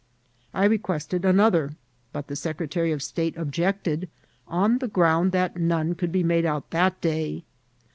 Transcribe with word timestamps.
I 0.51 0.65
requested 0.65 1.23
another, 1.25 1.75
but 2.11 2.25
the 2.25 2.35
secretary 2.35 2.91
of 2.91 3.03
state 3.03 3.37
objected, 3.37 4.09
on 4.47 4.79
the 4.79 4.87
ground 4.87 5.31
that 5.33 5.57
none 5.57 5.93
could 5.93 6.11
be 6.11 6.23
made 6.23 6.43
out 6.43 6.63
on 6.63 6.67
that 6.71 6.99
day. 7.01 7.43